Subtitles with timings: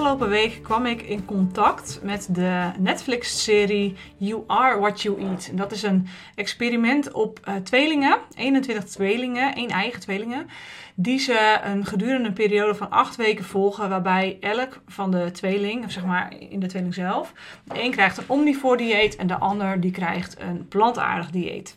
[0.00, 5.50] afgelopen week kwam ik in contact met de Netflix-serie You Are What You Eat.
[5.56, 10.48] Dat is een experiment op uh, tweelingen, 21 tweelingen, één eigen tweelingen,
[10.94, 15.90] die ze een gedurende periode van acht weken volgen, waarbij elk van de tweeling, of
[15.90, 17.32] zeg maar in de tweeling zelf,
[17.64, 21.76] de een krijgt een omnivoor dieet en de ander die krijgt een plantaardig dieet.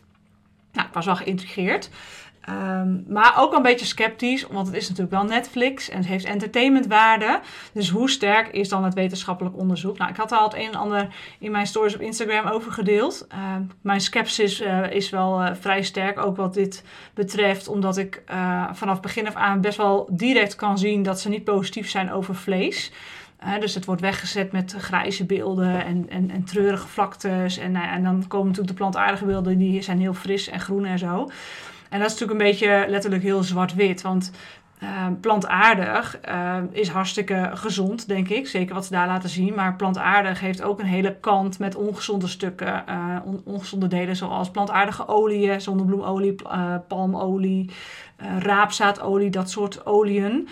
[0.72, 1.90] Nou, ik was wel geïntrigeerd.
[2.48, 6.24] Um, maar ook een beetje sceptisch, want het is natuurlijk wel Netflix en het heeft
[6.24, 7.40] entertainmentwaarde.
[7.72, 9.98] Dus hoe sterk is dan het wetenschappelijk onderzoek?
[9.98, 11.08] Nou, ik had al het een en ander
[11.38, 13.26] in mijn stories op Instagram over gedeeld.
[13.32, 13.38] Uh,
[13.80, 16.84] mijn sceptisch uh, is wel uh, vrij sterk, ook wat dit
[17.14, 21.28] betreft, omdat ik eh, vanaf begin af aan best wel direct kan zien dat ze
[21.28, 22.92] niet positief zijn over vlees.
[23.60, 27.58] Dus het wordt weggezet met grijze beelden en, en, en treurige vlaktes.
[27.58, 30.98] En, en dan komen natuurlijk de plantaardige beelden, die zijn heel fris en groen en
[30.98, 31.28] zo.
[31.88, 34.02] En dat is natuurlijk een beetje letterlijk heel zwart-wit.
[34.02, 34.30] Want
[34.82, 38.48] uh, plantaardig uh, is hartstikke gezond, denk ik.
[38.48, 39.54] Zeker wat ze daar laten zien.
[39.54, 42.84] Maar plantaardig heeft ook een hele kant met ongezonde stukken.
[43.24, 46.34] On ongezonde delen zoals plantaardige oliën, zonnebloemolie,
[46.88, 47.70] palmolie,
[48.38, 50.48] raapzaadolie, dat soort oliën.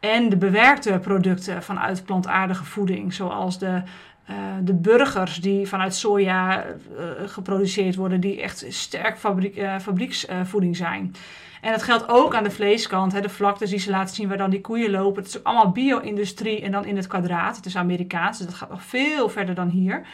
[0.00, 3.82] En de bewerkte producten vanuit plantaardige voeding, zoals de
[4.30, 11.14] uh, de burgers die vanuit soja uh, geproduceerd worden, die echt sterk fabriek, fabrieksvoeding zijn.
[11.60, 14.36] En dat geldt ook aan de vleeskant, hè, de vlaktes die ze laten zien waar
[14.36, 15.22] dan die koeien lopen.
[15.22, 17.56] Het is allemaal bio-industrie en dan in het kwadraat.
[17.56, 20.06] Het is Amerikaans, dus dat gaat nog veel verder dan hier.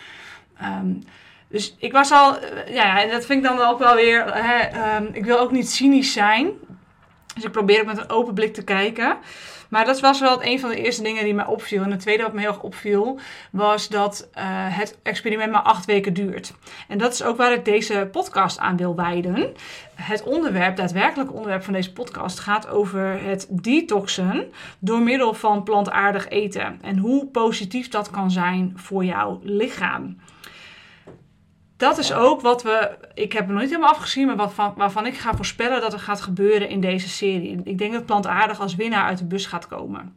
[0.63, 1.03] Um,
[1.49, 2.39] dus ik was al,
[2.69, 5.71] ja, en dat vind ik dan ook wel weer, hè, um, ik wil ook niet
[5.71, 6.51] cynisch zijn.
[7.35, 9.17] Dus ik probeer ook met een open blik te kijken.
[9.71, 11.83] Maar dat was wel een van de eerste dingen die mij opviel.
[11.83, 13.19] En het tweede wat me heel erg opviel,
[13.53, 14.43] was dat uh,
[14.77, 16.55] het experiment maar acht weken duurt.
[16.89, 19.53] En dat is ook waar ik deze podcast aan wil wijden.
[19.95, 26.29] Het onderwerp, daadwerkelijk onderwerp van deze podcast, gaat over het detoxen door middel van plantaardig
[26.29, 26.79] eten.
[26.83, 30.17] En hoe positief dat kan zijn voor jouw lichaam
[31.81, 32.99] dat is ook wat we.
[33.15, 35.93] Ik heb het nog niet helemaal afgezien, maar wat van, waarvan ik ga voorspellen dat
[35.93, 37.61] er gaat gebeuren in deze serie.
[37.65, 40.17] Ik denk dat plantaardig als winnaar uit de bus gaat komen.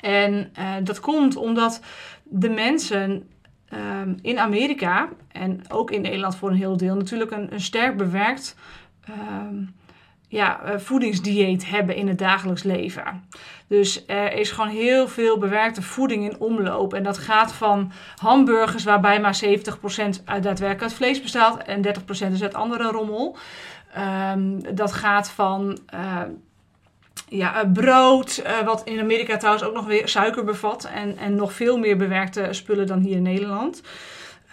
[0.00, 1.80] En uh, dat komt omdat
[2.22, 3.28] de mensen
[3.72, 7.96] um, in Amerika en ook in Nederland voor een heel deel natuurlijk een, een sterk
[7.96, 8.56] bewerkt.
[9.08, 9.74] Um,
[10.28, 13.28] ja, uh, voedingsdieet hebben in het dagelijks leven.
[13.66, 16.94] Dus er is gewoon heel veel bewerkte voeding in omloop.
[16.94, 19.48] En dat gaat van hamburgers, waarbij maar 70%
[20.24, 23.36] uit daadwerkelijk uit vlees bestaat en 30% is uit andere rommel.
[24.32, 25.78] Um, dat gaat van.
[25.94, 26.22] Uh,
[27.28, 31.52] ja, brood, uh, wat in Amerika trouwens ook nog weer suiker bevat en, en nog
[31.52, 33.82] veel meer bewerkte spullen dan hier in Nederland.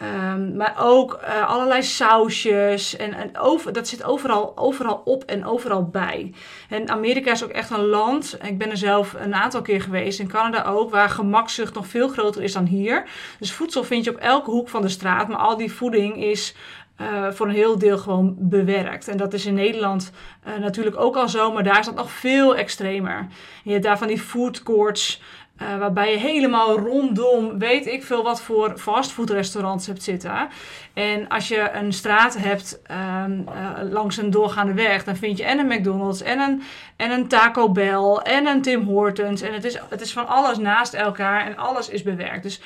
[0.01, 2.95] Um, maar ook uh, allerlei sausjes.
[2.95, 6.33] En, en over, dat zit overal, overal op en overal bij.
[6.69, 8.37] En Amerika is ook echt een land.
[8.41, 10.19] Ik ben er zelf een aantal keer geweest.
[10.19, 10.91] In Canada ook.
[10.91, 13.05] Waar gemakzucht nog veel groter is dan hier.
[13.39, 15.27] Dus voedsel vind je op elke hoek van de straat.
[15.27, 16.55] Maar al die voeding is
[17.01, 19.07] uh, voor een heel deel gewoon bewerkt.
[19.07, 20.11] En dat is in Nederland
[20.47, 23.27] uh, natuurlijk ook al zo, maar daar is dat nog veel extremer.
[23.63, 25.21] Je hebt daar van die food courts
[25.61, 30.47] uh, waarbij je helemaal rondom weet ik veel wat voor fastfoodrestaurants hebt zitten.
[30.93, 32.81] En als je een straat hebt
[33.25, 36.61] um, uh, langs een doorgaande weg, dan vind je en een McDonald's en een,
[36.95, 39.41] en een Taco Bell en een Tim Hortons.
[39.41, 42.43] En het is, het is van alles naast elkaar en alles is bewerkt.
[42.43, 42.61] Dus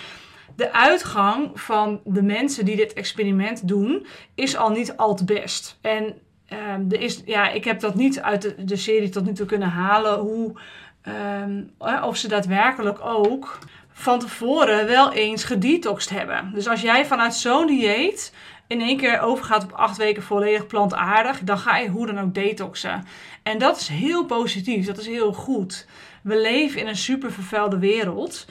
[0.56, 5.78] de uitgang van de mensen die dit experiment doen, is al niet al te best.
[5.82, 6.04] En
[6.50, 9.46] um, er is, ja, ik heb dat niet uit de, de serie tot nu toe
[9.46, 10.60] kunnen halen hoe
[11.08, 11.72] Um,
[12.04, 13.60] of ze daadwerkelijk ook
[13.92, 16.52] van tevoren wel eens gedetoxed hebben.
[16.54, 18.34] Dus als jij vanuit zo'n dieet
[18.68, 22.34] in één keer overgaat op acht weken volledig plantaardig, dan ga je hoe dan ook
[22.34, 23.06] detoxen.
[23.44, 25.88] En dat is heel positief, dat is heel goed.
[26.24, 28.46] We leven in een super vervuilde wereld.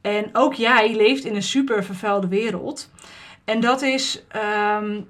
[0.00, 2.90] En ook jij leeft in een super vervuilde wereld.
[3.44, 4.22] En dat is,
[4.76, 5.08] um,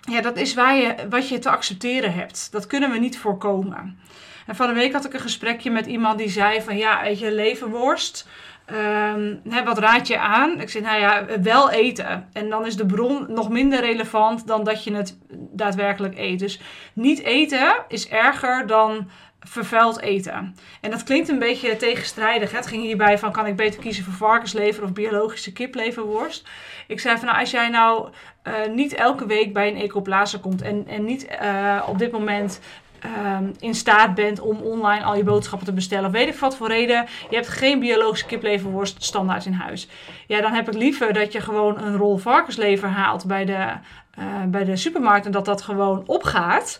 [0.00, 2.48] ja, dat is waar je, wat je te accepteren hebt.
[2.52, 3.98] Dat kunnen we niet voorkomen.
[4.46, 7.32] En van de week had ik een gesprekje met iemand die zei van ja, je,
[7.32, 8.28] leverworst.
[8.72, 10.60] Um, hè, wat raad je aan?
[10.60, 12.28] Ik zei, nou ja, wel eten.
[12.32, 16.38] En dan is de bron nog minder relevant dan dat je het daadwerkelijk eet.
[16.38, 16.60] Dus
[16.92, 19.08] niet eten is erger dan
[19.40, 20.56] vervuild eten.
[20.80, 22.52] En dat klinkt een beetje tegenstrijdig.
[22.52, 26.48] Het ging hierbij van, kan ik beter kiezen voor varkenslever of biologische kipleverworst?
[26.86, 28.08] Ik zei van, nou, als jij nou
[28.44, 32.60] uh, niet elke week bij een ecoplaza komt en, en niet uh, op dit moment
[33.04, 36.06] um, in staat bent om online al je boodschappen te bestellen.
[36.06, 37.06] Of weet ik wat voor reden.
[37.30, 39.88] Je hebt geen biologische kipleverworst standaard in huis.
[40.26, 43.72] Ja, dan heb ik liever dat je gewoon een rol varkenslever haalt bij de,
[44.18, 45.26] uh, bij de supermarkt.
[45.26, 46.78] En dat dat gewoon opgaat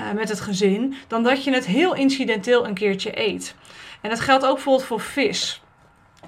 [0.00, 0.94] uh, met het gezin.
[1.08, 3.54] Dan dat je het heel incidenteel een keertje eet.
[4.00, 5.60] En dat geldt ook bijvoorbeeld voor vis.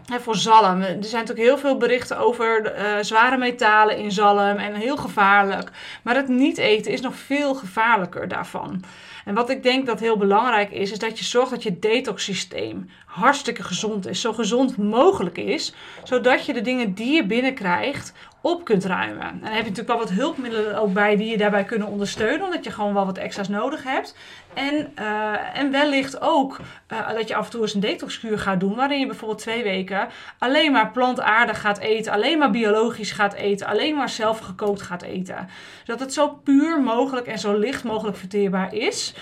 [0.07, 0.81] voor zalm.
[0.81, 5.71] Er zijn natuurlijk heel veel berichten over uh, zware metalen in zalm en heel gevaarlijk.
[6.03, 8.85] Maar het niet eten is nog veel gevaarlijker daarvan.
[9.29, 12.91] En wat ik denk dat heel belangrijk is, is dat je zorgt dat je detox-systeem
[13.07, 14.21] hartstikke gezond is.
[14.21, 19.23] Zo gezond mogelijk is, zodat je de dingen die je binnenkrijgt op kunt ruimen.
[19.23, 22.45] En dan heb je natuurlijk wel wat hulpmiddelen ook bij die je daarbij kunnen ondersteunen,
[22.45, 24.17] omdat je gewoon wel wat extra's nodig hebt.
[24.59, 26.59] En, uh, en wellicht ook
[26.93, 29.63] uh, dat je af en toe eens een detoxkuur gaat doen, waarin je bijvoorbeeld twee
[29.63, 30.09] weken
[30.39, 35.03] alleen maar plantaardig gaat eten, alleen maar biologisch gaat eten, alleen maar zelf gekookt gaat
[35.03, 35.49] eten.
[35.85, 39.15] Zodat het zo puur mogelijk en zo licht mogelijk verteerbaar is.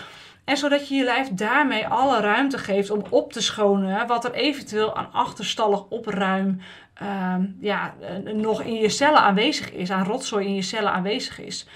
[0.44, 4.32] En zodat je je lijf daarmee alle ruimte geeft om op te schonen wat er
[4.32, 6.60] eventueel aan achterstallig opruim
[7.02, 7.94] uh, ja,
[8.34, 11.66] nog in je cellen aanwezig is, aan rotzooi in je cellen aanwezig is.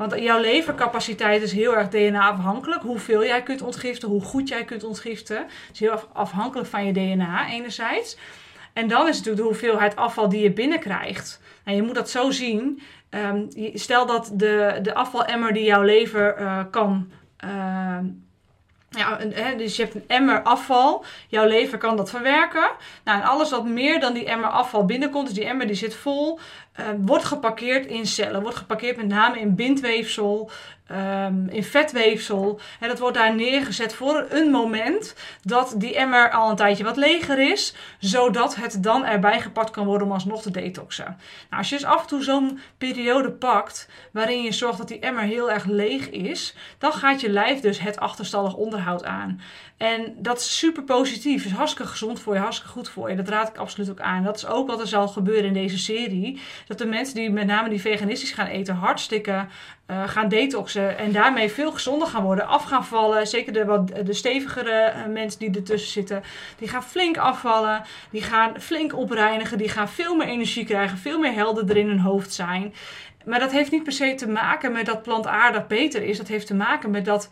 [0.00, 2.82] Want jouw levercapaciteit is heel erg DNA-afhankelijk.
[2.82, 5.36] Hoeveel jij kunt ontgiften, hoe goed jij kunt ontgiften.
[5.36, 8.16] Het is heel afhankelijk van je DNA enerzijds.
[8.72, 11.40] En dan is natuurlijk de hoeveelheid afval die je binnenkrijgt.
[11.64, 12.80] En je moet dat zo zien.
[13.10, 17.10] Um, stel dat de, de afvalemmer die jouw lever uh, kan
[17.44, 17.98] uh,
[18.90, 19.18] ja,
[19.56, 21.04] dus je hebt een emmer afval.
[21.28, 22.70] Jouw lever kan dat verwerken.
[23.04, 25.94] Nou, en alles wat meer dan die emmer afval binnenkomt, dus die emmer die zit
[25.94, 26.38] vol,
[26.80, 28.42] uh, wordt geparkeerd in cellen.
[28.42, 30.50] Wordt geparkeerd met name in bindweefsel,
[30.92, 32.60] um, in vetweefsel.
[32.80, 36.96] En dat wordt daar neergezet voor een moment dat die emmer al een tijdje wat
[36.96, 41.04] leger is, zodat het dan erbij gepakt kan worden om alsnog te detoxen.
[41.04, 41.16] Nou,
[41.50, 45.22] als je dus af en toe zo'n periode pakt waarin je zorgt dat die emmer
[45.22, 49.40] heel erg leeg is, dan gaat je lijf dus het achterstallig onderhoud aan.
[49.80, 51.44] En dat is super positief.
[51.44, 53.16] is hartstikke gezond voor je, hartstikke goed voor je.
[53.16, 54.24] Dat raad ik absoluut ook aan.
[54.24, 56.40] Dat is ook wat er zal gebeuren in deze serie.
[56.66, 59.46] Dat de mensen die met name die veganistisch gaan eten, hartstikke
[59.90, 60.98] uh, gaan detoxen.
[60.98, 62.46] En daarmee veel gezonder gaan worden.
[62.46, 63.26] Af gaan vallen.
[63.26, 66.22] Zeker de, wat, de stevigere uh, mensen die ertussen zitten.
[66.58, 67.82] Die gaan flink afvallen.
[68.10, 69.58] Die gaan flink opreinigen.
[69.58, 70.98] Die gaan veel meer energie krijgen.
[70.98, 72.74] Veel meer helderder in hun hoofd zijn.
[73.24, 76.16] Maar dat heeft niet per se te maken met dat plantaardig beter is.
[76.16, 77.28] Dat heeft te maken met dat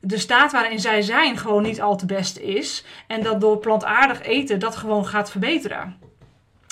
[0.00, 2.84] de staat waarin zij zijn gewoon niet al te best is.
[3.06, 6.11] En dat door plantaardig eten dat gewoon gaat verbeteren.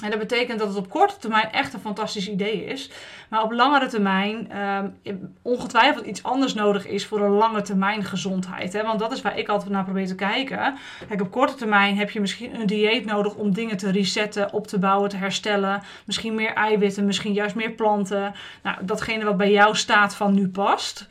[0.02, 2.91] En dat betekent dat het op korte termijn echt een fantastisch idee is.
[3.29, 4.58] Maar op langere termijn
[5.06, 8.73] um, ongetwijfeld iets anders nodig is voor een lange termijn gezondheid.
[8.73, 8.82] Hè?
[8.82, 10.75] Want dat is waar ik altijd naar probeer te kijken.
[11.08, 14.67] Kijk, op korte termijn heb je misschien een dieet nodig om dingen te resetten, op
[14.67, 15.82] te bouwen, te herstellen.
[16.05, 18.35] Misschien meer eiwitten, misschien juist meer planten.
[18.62, 21.08] Nou, datgene wat bij jouw staat van nu past.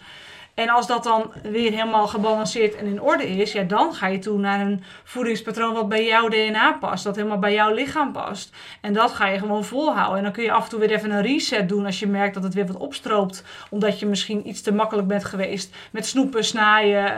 [0.59, 4.19] En als dat dan weer helemaal gebalanceerd en in orde is, ja, dan ga je
[4.19, 8.55] toe naar een voedingspatroon wat bij jouw DNA past, dat helemaal bij jouw lichaam past.
[8.81, 10.17] En dat ga je gewoon volhouden.
[10.17, 12.33] En dan kun je af en toe weer even een reset doen als je merkt
[12.33, 16.43] dat het weer wat opstroopt, omdat je misschien iets te makkelijk bent geweest met snoepen,
[16.43, 17.17] snijden,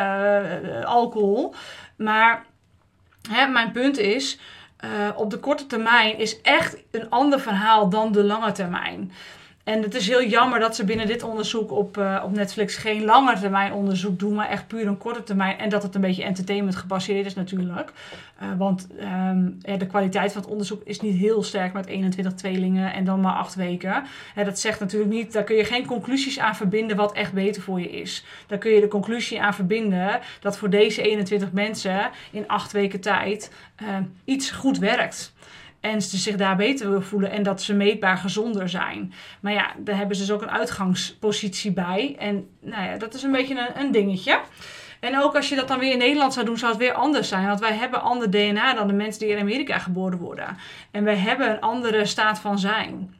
[0.66, 1.54] uh, alcohol.
[1.96, 2.46] Maar
[3.30, 4.40] hè, mijn punt is,
[4.86, 9.12] uh, op de korte termijn is echt een ander verhaal dan de lange termijn.
[9.72, 13.04] En het is heel jammer dat ze binnen dit onderzoek op, uh, op Netflix geen
[13.04, 15.58] lange termijn onderzoek doen, maar echt puur een korte termijn.
[15.58, 17.92] En dat het een beetje entertainment gebaseerd is natuurlijk.
[18.42, 18.88] Uh, want
[19.62, 23.20] ja, de kwaliteit van het onderzoek is niet heel sterk met 21 tweelingen en dan
[23.20, 24.04] maar 8 weken.
[24.36, 27.80] Dat zegt natuurlijk niet, daar kun je geen conclusies aan verbinden wat echt beter voor
[27.80, 28.26] je is.
[28.48, 33.00] Daar kun je de conclusie aan verbinden dat voor deze 21 mensen in 8 weken
[33.00, 33.88] tijd uh,
[34.26, 35.34] iets goed werkt.
[35.82, 39.14] En ze zich daar beter voelen en dat ze meetbaar gezonder zijn.
[39.40, 42.16] Maar ja, daar hebben ze dus ook een uitgangspositie bij.
[42.20, 44.40] En nou ja, dat is een beetje een, een dingetje.
[45.00, 47.28] En ook als je dat dan weer in Nederland zou doen, zou het weer anders
[47.28, 47.48] zijn.
[47.48, 50.58] Want wij hebben ander DNA dan de mensen die in Amerika geboren worden.
[50.92, 53.16] En wij hebben een andere staat van zijn.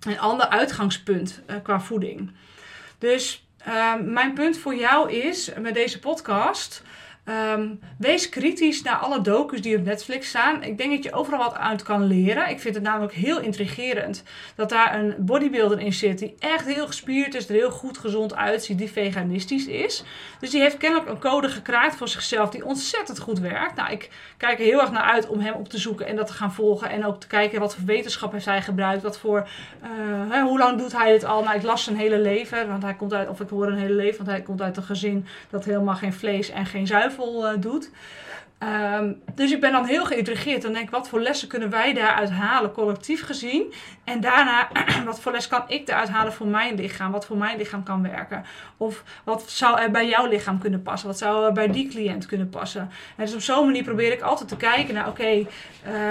[0.00, 2.30] Een ander uitgangspunt uh, qua voeding.
[2.98, 6.82] Dus uh, mijn punt voor jou is met deze podcast
[7.24, 10.62] Um, wees kritisch naar alle docus die op Netflix staan.
[10.62, 12.48] Ik denk dat je overal wat uit kan leren.
[12.48, 14.22] Ik vind het namelijk heel intrigerend
[14.54, 18.34] dat daar een bodybuilder in zit die echt heel gespierd is, er heel goed gezond
[18.34, 20.04] uitziet, die veganistisch is.
[20.40, 23.76] Dus die heeft kennelijk een code gekraakt voor zichzelf die ontzettend goed werkt.
[23.76, 26.26] Nou, ik kijk er heel erg naar uit om hem op te zoeken en dat
[26.26, 26.90] te gaan volgen.
[26.90, 29.48] En ook te kijken wat voor wetenschap heeft hij gebruikt, wat voor,
[30.32, 31.42] uh, hoe lang doet hij het al.
[31.42, 33.94] Nou, ik las zijn hele leven, want hij komt uit, of ik hoor een hele
[33.94, 37.60] leven, want hij komt uit een gezin dat helemaal geen vlees en geen zuivel uh,
[37.60, 37.90] doet.
[38.62, 42.30] Um, dus ik ben dan heel geïntrigeerd en denk, wat voor lessen kunnen wij daaruit
[42.30, 43.72] halen, collectief gezien?
[44.04, 44.68] En daarna,
[45.04, 47.12] wat voor les kan ik eruit halen voor mijn lichaam?
[47.12, 48.44] Wat voor mijn lichaam kan werken?
[48.76, 51.08] Of wat zou er bij jouw lichaam kunnen passen?
[51.08, 52.90] Wat zou er bij die cliënt kunnen passen?
[53.16, 55.46] En dus op zo'n manier probeer ik altijd te kijken naar, oké,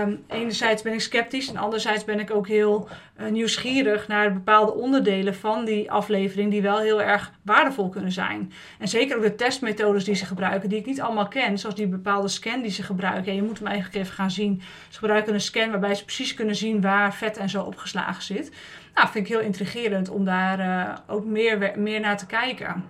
[0.04, 2.88] um, enerzijds ben ik sceptisch en anderzijds ben ik ook heel
[3.20, 8.52] uh, nieuwsgierig naar bepaalde onderdelen van die aflevering die wel heel erg waardevol kunnen zijn.
[8.80, 11.88] En zeker ook de testmethodes die ze gebruiken, die ik niet allemaal ken, zoals die
[11.88, 13.36] bepaalde scan die ze gebruiken.
[13.36, 14.62] je moet hem eigenlijk even gaan zien.
[14.90, 18.52] Ze gebruiken een scan waarbij ze precies kunnen zien waar vet en zo opgeslagen zit.
[18.94, 22.86] Nou, vind ik heel intrigerend om daar uh, ook meer, meer naar te kijken.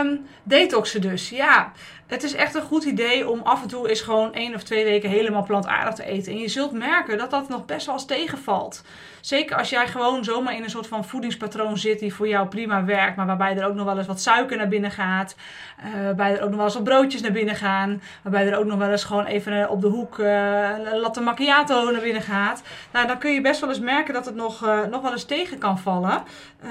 [0.00, 1.28] Um, detoxen dus.
[1.28, 1.72] Ja,
[2.06, 4.84] het is echt een goed idee om af en toe eens gewoon één of twee
[4.84, 6.32] weken helemaal plantaardig te eten.
[6.32, 8.82] En je zult merken dat dat nog best wel eens tegenvalt.
[9.20, 12.84] Zeker als jij gewoon zomaar in een soort van voedingspatroon zit die voor jou prima
[12.84, 15.36] werkt, maar waarbij er ook nog wel eens wat suiker naar binnen gaat.
[15.84, 18.02] Uh, waarbij er ook nog wel eens wat broodjes naar binnen gaan.
[18.22, 21.90] Waarbij er ook nog wel eens gewoon even eh, op de hoek uh, latte macchiato
[21.90, 22.62] naar binnen gaat.
[22.92, 25.58] Nou, dan kun je best wel eens merken dat het nog, nog wel eens tegen
[25.58, 26.22] kan vallen.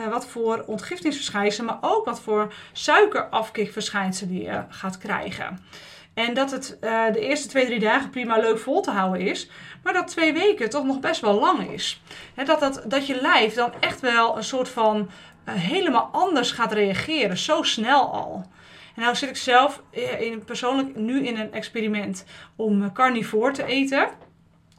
[0.09, 5.24] wat voor ontgiftingsverschijnselen, maar ook wat voor suikerafkikverschijnselen je gaat krijgen.
[6.13, 9.49] En dat het uh, de eerste twee, drie dagen prima leuk vol te houden is.
[9.83, 12.01] Maar dat twee weken toch nog best wel lang is.
[12.45, 16.71] dat, dat, dat je lijf dan echt wel een soort van uh, helemaal anders gaat
[16.71, 17.37] reageren.
[17.37, 18.45] Zo snel al.
[18.95, 23.65] En nou zit ik zelf eh, in, persoonlijk nu in een experiment om carnivore te
[23.65, 24.09] eten.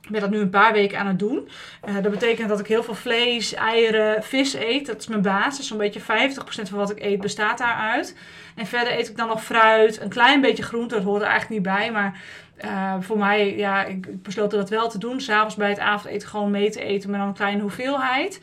[0.06, 1.48] Ik ben dat nu een paar weken aan het doen.
[1.88, 4.86] Uh, dat betekent dat ik heel veel vlees, eieren, vis eet.
[4.86, 5.66] Dat is mijn basis.
[5.66, 6.04] Zo'n beetje 50%
[6.44, 8.16] van wat ik eet bestaat daaruit.
[8.54, 10.94] En verder eet ik dan nog fruit, een klein beetje groente.
[10.94, 11.92] Dat hoort er eigenlijk niet bij.
[11.92, 12.20] Maar
[12.64, 15.20] uh, voor mij, ja, ik besloot dat wel te doen.
[15.20, 18.40] S'avonds bij het avondeten gewoon mee te eten, maar dan een kleine hoeveelheid.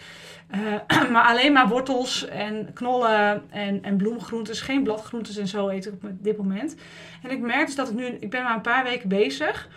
[0.55, 4.61] Uh, maar alleen maar wortels en knollen en, en bloemgroentes.
[4.61, 6.75] Geen bladgroentes en zo eet ik op dit moment.
[7.21, 9.69] En ik merk dus dat ik nu, ik ben maar een paar weken bezig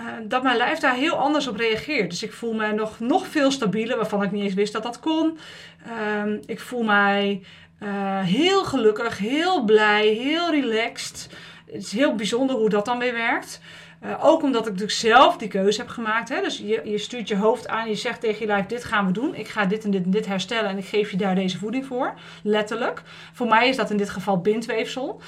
[0.00, 2.10] uh, dat mijn lijf daar heel anders op reageert.
[2.10, 5.00] Dus ik voel me nog, nog veel stabieler, waarvan ik niet eens wist dat dat
[5.00, 5.38] kon.
[5.86, 7.42] Uh, ik voel mij
[7.82, 11.28] uh, heel gelukkig, heel blij, heel relaxed.
[11.66, 13.60] Het is heel bijzonder hoe dat dan weer werkt.
[14.04, 16.28] Uh, ook omdat ik natuurlijk zelf die keuze heb gemaakt.
[16.28, 16.40] Hè?
[16.40, 19.12] Dus je, je stuurt je hoofd aan, je zegt tegen je lijf: Dit gaan we
[19.12, 19.34] doen.
[19.34, 21.86] Ik ga dit en dit en dit herstellen en ik geef je daar deze voeding
[21.86, 22.14] voor.
[22.42, 23.02] Letterlijk.
[23.32, 25.20] Voor mij is dat in dit geval bindweefsel.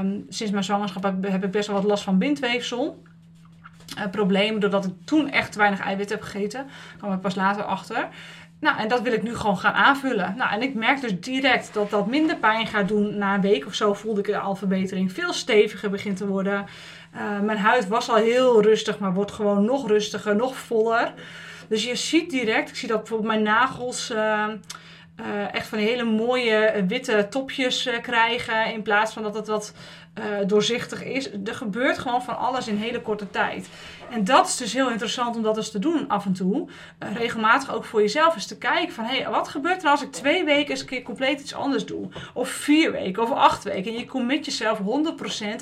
[0.00, 3.02] Um, sinds mijn zwangerschap heb ik best wel wat last van bindweefsel.
[3.98, 6.66] Uh, problemen doordat ik toen echt te weinig eiwit heb gegeten.
[6.98, 8.08] Kwam ik pas later achter.
[8.60, 10.34] Nou, en dat wil ik nu gewoon gaan aanvullen.
[10.36, 13.18] Nou, en ik merk dus direct dat dat minder pijn gaat doen.
[13.18, 15.12] Na een week of zo voelde ik al verbetering.
[15.12, 16.66] Veel steviger begint te worden.
[17.14, 21.12] Uh, mijn huid was al heel rustig, maar wordt gewoon nog rustiger, nog voller.
[21.68, 24.10] Dus je ziet direct, ik zie dat bijvoorbeeld mijn nagels...
[24.10, 24.44] Uh,
[25.52, 28.72] echt van hele mooie witte topjes krijgen.
[28.72, 29.72] In plaats van dat het wat
[30.18, 31.30] uh, doorzichtig is.
[31.32, 33.68] Er gebeurt gewoon van alles in hele korte tijd.
[34.10, 36.68] En dat is dus heel interessant om dat eens te doen af en toe.
[37.02, 39.04] Uh, regelmatig ook voor jezelf eens te kijken van...
[39.04, 41.86] hé, hey, wat gebeurt er als ik twee weken eens een keer compleet iets anders
[41.86, 42.08] doe?
[42.34, 43.92] Of vier weken, of acht weken.
[43.92, 44.82] En je commit jezelf 100%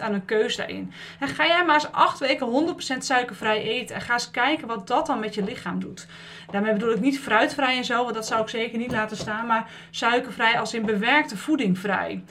[0.01, 0.93] aan een keus daarin.
[1.21, 3.95] En ga jij maar eens acht weken 100% suikervrij eten.
[3.95, 6.07] En ga eens kijken wat dat dan met je lichaam doet.
[6.51, 9.47] Daarmee bedoel ik niet fruitvrij en zo, want dat zou ik zeker niet laten staan.
[9.47, 12.23] Maar suikervrij als in bewerkte voeding vrij.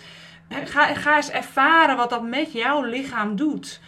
[0.50, 3.79] Ga, ga eens ervaren wat dat met jouw lichaam doet.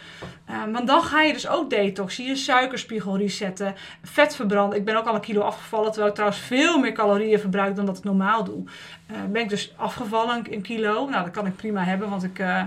[0.50, 4.78] Uh, want dan ga je dus ook detoxen, je suikerspiegel resetten, vet verbranden.
[4.78, 7.86] Ik ben ook al een kilo afgevallen, terwijl ik trouwens veel meer calorieën verbruik dan
[7.86, 8.64] dat ik normaal doe.
[9.10, 11.08] Uh, ben ik dus afgevallen, een kilo.
[11.08, 12.62] Nou, dat kan ik prima hebben, want ik, uh,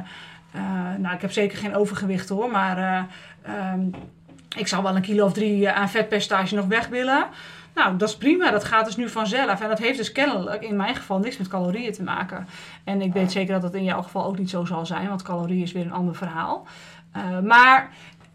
[0.97, 2.51] nou, ik heb zeker geen overgewicht hoor.
[2.51, 3.07] Maar
[3.73, 3.93] um,
[4.57, 7.25] ik zou wel een kilo of drie aan vetpercentage nog weg willen.
[7.73, 8.51] Nou, dat is prima.
[8.51, 9.61] Dat gaat dus nu vanzelf.
[9.61, 12.47] En dat heeft dus kennelijk in mijn geval niks met calorieën te maken.
[12.83, 15.21] En ik weet zeker dat dat in jouw geval ook niet zo zal zijn, want
[15.21, 16.67] calorieën is weer een ander verhaal.
[17.17, 17.89] Uh, maar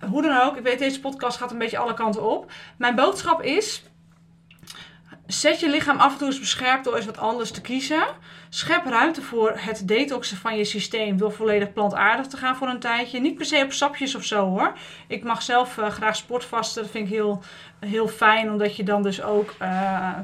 [0.09, 2.53] hoe dan ook, ik weet deze podcast gaat een beetje alle kanten op.
[2.77, 3.85] Mijn boodschap is
[5.27, 8.03] Zet je lichaam af en toe eens bescherpt door eens wat anders te kiezen.
[8.49, 12.79] Schep ruimte voor het detoxen van je systeem door volledig plantaardig te gaan voor een
[12.79, 13.21] tijdje.
[13.21, 14.73] Niet per se op sapjes of zo hoor.
[15.09, 16.83] Ik mag zelf uh, graag sportvasten.
[16.83, 17.43] Dat vind ik heel,
[17.79, 20.17] heel fijn, omdat je dan dus ook uh,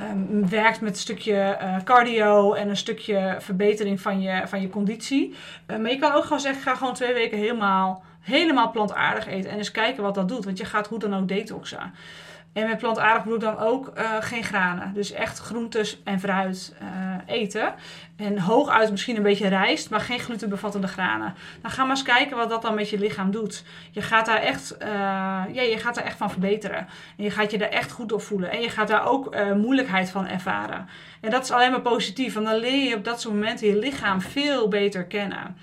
[0.00, 4.68] um, werkt met een stukje uh, cardio en een stukje verbetering van je, van je
[4.68, 5.34] conditie.
[5.66, 9.56] maar je kan ook gewoon zeggen: ga gewoon twee weken helemaal, helemaal plantaardig eten en
[9.56, 10.44] eens kijken wat dat doet.
[10.44, 11.94] Want je gaat hoe dan ook detoxen.
[12.58, 14.92] En met plantaardig bedoel dan ook uh, geen granen.
[14.94, 16.88] Dus echt groentes en fruit uh,
[17.26, 17.74] eten.
[18.16, 21.34] En hooguit misschien een beetje rijst, maar geen glutenbevattende granen.
[21.62, 23.64] Dan ga maar eens kijken wat dat dan met je lichaam doet.
[23.90, 24.88] Je gaat daar echt, uh,
[25.52, 26.88] ja, je gaat daar echt van verbeteren.
[27.16, 28.50] En je gaat je daar echt goed op voelen.
[28.50, 30.88] En je gaat daar ook moeilijkheid van ervaren.
[31.20, 33.78] En dat is alleen maar positief, want dan leer je op dat soort momenten je
[33.78, 35.56] lichaam veel beter kennen.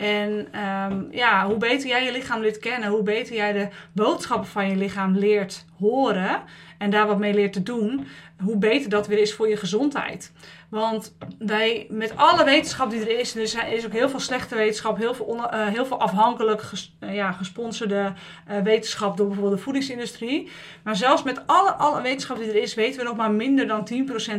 [0.00, 4.48] En um, ja, hoe beter jij je lichaam leert kennen, hoe beter jij de boodschappen
[4.48, 6.42] van je lichaam leert horen
[6.78, 8.06] en daar wat mee leert te doen,
[8.42, 10.32] hoe beter dat weer is voor je gezondheid.
[10.70, 14.96] Want wij, met alle wetenschap die er is, er is ook heel veel slechte wetenschap,
[14.96, 18.12] heel veel, uh, heel veel afhankelijk uh, ja, gesponsorde
[18.50, 20.50] uh, wetenschap door bijvoorbeeld de voedingsindustrie.
[20.82, 23.88] Maar zelfs met alle, alle wetenschap die er is, weten we nog maar minder dan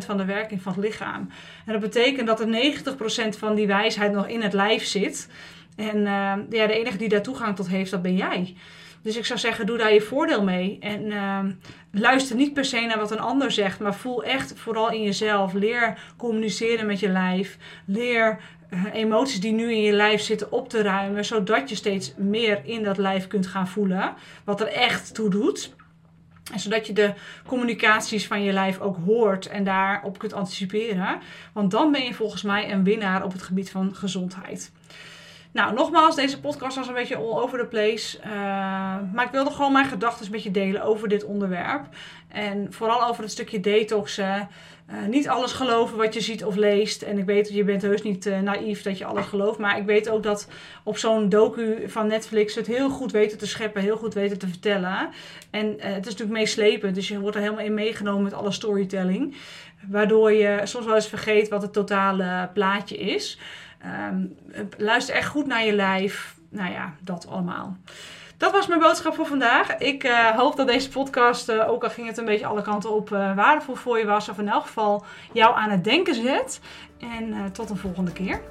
[0.02, 1.30] 10% van de werking van het lichaam.
[1.66, 2.74] En dat betekent dat er
[3.36, 5.30] 90% van die wijsheid nog in het lijf zit.
[5.76, 6.04] En
[6.50, 8.56] ja, de enige die daar toegang tot heeft, dat ben jij.
[9.02, 10.78] Dus ik zou zeggen, doe daar je voordeel mee.
[10.80, 11.40] En uh,
[11.92, 15.54] luister niet per se naar wat een ander zegt, maar voel echt vooral in jezelf.
[15.54, 17.58] Leer communiceren met je lijf.
[17.86, 18.40] Leer
[18.74, 22.62] uh, emoties die nu in je lijf zitten op te ruimen, zodat je steeds meer
[22.64, 24.14] in dat lijf kunt gaan voelen.
[24.44, 25.74] Wat er echt toe doet.
[26.54, 27.14] En zodat je de
[27.46, 31.20] communicaties van je lijf ook hoort en daarop kunt anticiperen.
[31.54, 34.72] Want dan ben je volgens mij een winnaar op het gebied van gezondheid.
[35.54, 38.18] Nou, nogmaals, deze podcast was een beetje all over the place.
[38.18, 38.32] Uh,
[39.14, 41.86] maar ik wilde gewoon mijn gedachten met je delen over dit onderwerp.
[42.28, 44.50] En vooral over het stukje detoxen.
[44.90, 47.02] Uh, niet alles geloven wat je ziet of leest.
[47.02, 49.60] En ik weet, je bent heus niet uh, naïef dat je alles gelooft.
[49.60, 50.48] Maar ik weet ook dat
[50.84, 53.82] op zo'n docu van Netflix het heel goed weten te scheppen.
[53.82, 55.10] Heel goed weten te vertellen.
[55.50, 56.96] En het is natuurlijk meeslepend.
[56.96, 59.36] Dus je wordt er helemaal in meegenomen met alle storytelling.
[59.88, 63.40] Waardoor je soms wel eens vergeet wat het totale plaatje is.
[63.86, 64.38] Um,
[64.78, 66.36] luister echt goed naar je lijf.
[66.50, 67.78] Nou ja, dat allemaal.
[68.38, 69.78] Dat was mijn boodschap voor vandaag.
[69.78, 72.92] Ik uh, hoop dat deze podcast, uh, ook al ging het een beetje alle kanten
[72.92, 74.30] op, uh, waardevol voor je was.
[74.30, 76.60] Of in elk geval jou aan het denken zet.
[77.00, 78.42] En tot een volgende keer.